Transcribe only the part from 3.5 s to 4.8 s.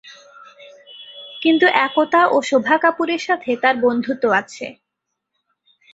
তার বন্ধুত্ব আছে।